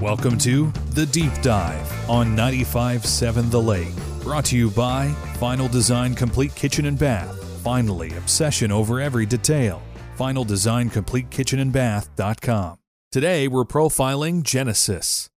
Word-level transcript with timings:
Welcome 0.00 0.38
to 0.38 0.72
The 0.92 1.04
Deep 1.04 1.42
Dive 1.42 2.08
on 2.08 2.34
95.7 2.34 3.50
The 3.50 3.60
Lake. 3.60 3.92
Brought 4.22 4.46
to 4.46 4.56
you 4.56 4.70
by 4.70 5.08
Final 5.34 5.68
Design 5.68 6.14
Complete 6.14 6.54
Kitchen 6.54 6.86
and 6.86 6.98
Bath. 6.98 7.44
Finally, 7.62 8.16
obsession 8.16 8.72
over 8.72 8.98
every 8.98 9.26
detail. 9.26 9.82
Final 10.14 10.42
Design 10.44 10.88
Complete 10.88 11.28
Kitchen 11.28 11.58
and 11.58 11.70
Bath.com. 11.70 12.78
Today, 13.12 13.46
we're 13.46 13.66
profiling 13.66 14.42
Genesis. 14.42 15.28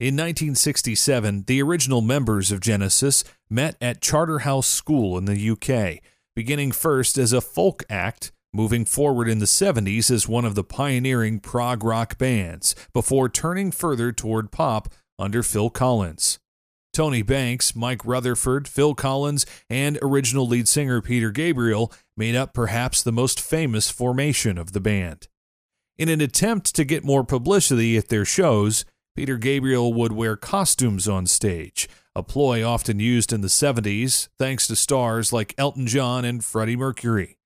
In 0.00 0.14
1967, 0.14 1.44
the 1.46 1.60
original 1.60 2.00
members 2.00 2.50
of 2.50 2.60
Genesis 2.60 3.22
met 3.50 3.76
at 3.82 4.00
Charterhouse 4.00 4.66
School 4.66 5.18
in 5.18 5.26
the 5.26 5.50
UK, 5.50 6.02
beginning 6.34 6.72
first 6.72 7.18
as 7.18 7.34
a 7.34 7.42
folk 7.42 7.84
act 7.90 8.32
moving 8.56 8.86
forward 8.86 9.28
in 9.28 9.38
the 9.38 9.44
70s 9.44 10.10
as 10.10 10.26
one 10.26 10.46
of 10.46 10.54
the 10.54 10.64
pioneering 10.64 11.38
prog 11.38 11.84
rock 11.84 12.16
bands 12.16 12.74
before 12.94 13.28
turning 13.28 13.70
further 13.70 14.10
toward 14.10 14.50
pop 14.50 14.88
under 15.18 15.42
Phil 15.42 15.68
Collins. 15.68 16.38
Tony 16.94 17.20
Banks, 17.20 17.76
Mike 17.76 18.02
Rutherford, 18.06 18.66
Phil 18.66 18.94
Collins, 18.94 19.44
and 19.68 19.98
original 20.00 20.46
lead 20.46 20.66
singer 20.66 21.02
Peter 21.02 21.30
Gabriel 21.30 21.92
made 22.16 22.34
up 22.34 22.54
perhaps 22.54 23.02
the 23.02 23.12
most 23.12 23.38
famous 23.38 23.90
formation 23.90 24.56
of 24.56 24.72
the 24.72 24.80
band. 24.80 25.28
In 25.98 26.08
an 26.08 26.22
attempt 26.22 26.74
to 26.74 26.84
get 26.84 27.04
more 27.04 27.24
publicity 27.24 27.98
at 27.98 28.08
their 28.08 28.24
shows, 28.24 28.86
Peter 29.14 29.36
Gabriel 29.36 29.92
would 29.92 30.12
wear 30.12 30.36
costumes 30.36 31.06
on 31.06 31.26
stage, 31.26 31.86
a 32.14 32.22
ploy 32.22 32.66
often 32.66 32.98
used 32.98 33.30
in 33.30 33.42
the 33.42 33.48
70s 33.48 34.28
thanks 34.38 34.66
to 34.66 34.76
stars 34.76 35.34
like 35.34 35.54
Elton 35.58 35.86
John 35.86 36.24
and 36.24 36.42
Freddie 36.42 36.76
Mercury. 36.76 37.36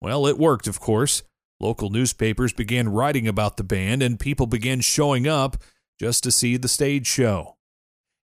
Well, 0.00 0.26
it 0.26 0.38
worked, 0.38 0.66
of 0.66 0.80
course. 0.80 1.22
Local 1.60 1.90
newspapers 1.90 2.52
began 2.52 2.88
writing 2.88 3.28
about 3.28 3.56
the 3.56 3.64
band, 3.64 4.02
and 4.02 4.18
people 4.18 4.46
began 4.46 4.80
showing 4.80 5.28
up 5.28 5.58
just 6.00 6.22
to 6.24 6.32
see 6.32 6.56
the 6.56 6.68
stage 6.68 7.06
show. 7.06 7.56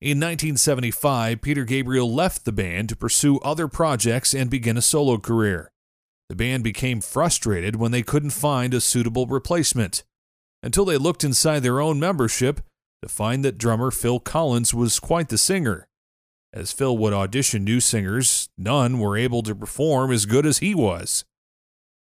In 0.02 0.20
1975, 0.20 1.42
Peter 1.42 1.64
Gabriel 1.64 2.12
left 2.14 2.46
the 2.46 2.52
band 2.52 2.90
to 2.90 2.96
pursue 2.96 3.40
other 3.40 3.68
projects 3.68 4.34
and 4.34 4.50
begin 4.50 4.78
a 4.78 4.82
solo 4.82 5.18
career. 5.18 5.72
The 6.30 6.36
band 6.36 6.64
became 6.64 7.02
frustrated 7.02 7.76
when 7.76 7.92
they 7.92 8.04
couldn't 8.04 8.32
find 8.32 8.74
a 8.74 8.82
suitable 8.82 9.28
replacement, 9.28 10.04
until 10.62 10.86
they 10.86 10.98
looked 10.98 11.24
inside 11.24 11.60
their 11.60 11.80
own 11.80 12.00
membership 12.00 12.62
to 13.02 13.10
find 13.10 13.46
that 13.46 13.58
drummer 13.58 13.92
Phil 13.92 14.20
Collins 14.20 14.74
was 14.74 15.00
quite 15.00 15.30
the 15.30 15.38
singer. 15.38 15.88
As 16.52 16.72
Phil 16.72 16.98
would 16.98 17.14
audition 17.14 17.64
new 17.64 17.80
singers, 17.80 18.50
none 18.58 19.00
were 19.00 19.18
able 19.18 19.44
to 19.44 19.56
perform 19.56 20.12
as 20.12 20.26
good 20.26 20.46
as 20.46 20.58
he 20.58 20.74
was. 20.74 21.24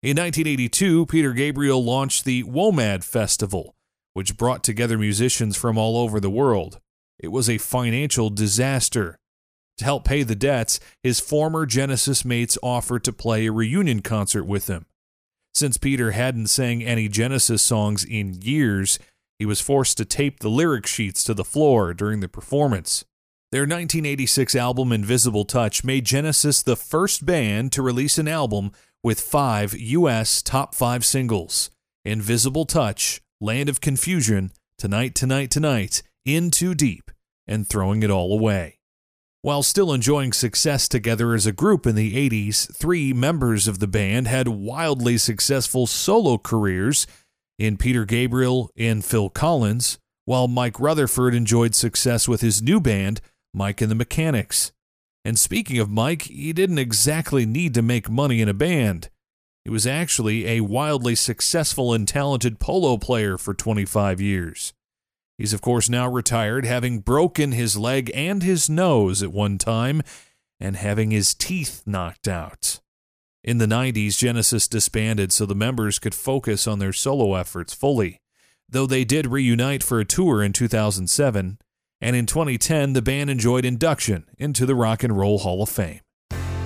In 0.04 0.18
1982, 0.18 1.06
Peter 1.06 1.32
Gabriel 1.32 1.82
launched 1.82 2.26
the 2.26 2.42
WOMAD 2.42 3.02
Festival, 3.02 3.74
which 4.12 4.36
brought 4.36 4.62
together 4.62 4.98
musicians 4.98 5.56
from 5.56 5.78
all 5.78 5.96
over 5.96 6.20
the 6.20 6.28
world. 6.28 6.78
It 7.18 7.28
was 7.28 7.48
a 7.48 7.56
financial 7.56 8.28
disaster. 8.28 9.16
To 9.78 9.84
help 9.86 10.04
pay 10.04 10.22
the 10.22 10.34
debts, 10.34 10.78
his 11.02 11.20
former 11.20 11.64
Genesis 11.64 12.22
mates 12.22 12.58
offered 12.62 13.02
to 13.04 13.14
play 13.14 13.46
a 13.46 13.52
reunion 13.52 14.02
concert 14.02 14.44
with 14.44 14.66
him. 14.66 14.84
Since 15.54 15.78
Peter 15.78 16.10
hadn't 16.10 16.48
sang 16.48 16.84
any 16.84 17.08
Genesis 17.08 17.62
songs 17.62 18.04
in 18.04 18.42
years, 18.42 18.98
he 19.38 19.46
was 19.46 19.62
forced 19.62 19.96
to 19.96 20.04
tape 20.04 20.40
the 20.40 20.50
lyric 20.50 20.86
sheets 20.86 21.24
to 21.24 21.32
the 21.32 21.44
floor 21.44 21.94
during 21.94 22.20
the 22.20 22.28
performance. 22.28 23.06
Their 23.52 23.62
1986 23.62 24.54
album 24.54 24.92
Invisible 24.92 25.46
Touch 25.46 25.82
made 25.82 26.04
Genesis 26.04 26.62
the 26.62 26.76
first 26.76 27.24
band 27.24 27.72
to 27.72 27.80
release 27.80 28.18
an 28.18 28.28
album 28.28 28.72
with 29.04 29.20
five 29.20 29.78
U.S. 29.78 30.42
top 30.42 30.74
five 30.74 31.04
singles 31.04 31.70
Invisible 32.04 32.64
Touch, 32.64 33.20
Land 33.40 33.68
of 33.68 33.80
Confusion, 33.80 34.50
Tonight, 34.78 35.14
Tonight, 35.14 35.50
Tonight, 35.50 36.02
In 36.24 36.50
Too 36.50 36.74
Deep, 36.74 37.10
and 37.46 37.68
Throwing 37.68 38.02
It 38.02 38.10
All 38.10 38.36
Away. 38.36 38.78
While 39.42 39.62
still 39.62 39.92
enjoying 39.92 40.32
success 40.32 40.88
together 40.88 41.34
as 41.34 41.44
a 41.44 41.52
group 41.52 41.86
in 41.86 41.94
the 41.94 42.30
80s, 42.30 42.74
three 42.74 43.12
members 43.12 43.68
of 43.68 43.78
the 43.78 43.86
band 43.86 44.26
had 44.26 44.48
wildly 44.48 45.18
successful 45.18 45.86
solo 45.86 46.38
careers 46.38 47.06
in 47.58 47.76
Peter 47.76 48.06
Gabriel 48.06 48.70
and 48.74 49.04
Phil 49.04 49.28
Collins, 49.28 49.98
while 50.24 50.48
Mike 50.48 50.80
Rutherford 50.80 51.34
enjoyed 51.34 51.74
success 51.74 52.26
with 52.26 52.40
his 52.40 52.62
new 52.62 52.80
band, 52.80 53.20
Mike 53.52 53.82
and 53.82 53.90
the 53.90 53.94
Mechanics. 53.94 54.72
And 55.24 55.38
speaking 55.38 55.78
of 55.78 55.90
Mike, 55.90 56.22
he 56.22 56.52
didn't 56.52 56.78
exactly 56.78 57.46
need 57.46 57.72
to 57.74 57.82
make 57.82 58.10
money 58.10 58.42
in 58.42 58.48
a 58.48 58.54
band. 58.54 59.08
He 59.64 59.70
was 59.70 59.86
actually 59.86 60.46
a 60.46 60.60
wildly 60.60 61.14
successful 61.14 61.94
and 61.94 62.06
talented 62.06 62.60
polo 62.60 62.98
player 62.98 63.38
for 63.38 63.54
25 63.54 64.20
years. 64.20 64.74
He's, 65.38 65.54
of 65.54 65.62
course, 65.62 65.88
now 65.88 66.08
retired, 66.08 66.66
having 66.66 67.00
broken 67.00 67.52
his 67.52 67.76
leg 67.76 68.10
and 68.14 68.42
his 68.42 68.68
nose 68.68 69.22
at 69.22 69.32
one 69.32 69.56
time 69.56 70.02
and 70.60 70.76
having 70.76 71.10
his 71.10 71.34
teeth 71.34 71.82
knocked 71.86 72.28
out. 72.28 72.80
In 73.42 73.58
the 73.58 73.66
90s, 73.66 74.18
Genesis 74.18 74.68
disbanded 74.68 75.32
so 75.32 75.44
the 75.46 75.54
members 75.54 75.98
could 75.98 76.14
focus 76.14 76.66
on 76.66 76.78
their 76.78 76.92
solo 76.92 77.34
efforts 77.34 77.74
fully, 77.74 78.20
though 78.68 78.86
they 78.86 79.04
did 79.04 79.26
reunite 79.26 79.82
for 79.82 79.98
a 79.98 80.04
tour 80.04 80.42
in 80.42 80.52
2007 80.52 81.58
and 82.04 82.14
in 82.14 82.26
2010, 82.26 82.92
the 82.92 83.00
band 83.00 83.30
enjoyed 83.30 83.64
induction 83.64 84.26
into 84.36 84.66
the 84.66 84.74
Rock 84.74 85.02
and 85.02 85.16
Roll 85.16 85.38
Hall 85.38 85.62
of 85.62 85.70
Fame. 85.70 86.00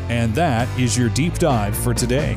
And 0.09 0.35
that 0.35 0.69
is 0.77 0.99
your 0.99 1.11
deep 1.11 1.35
dive 1.35 1.77
for 1.77 1.95
today. 1.95 2.37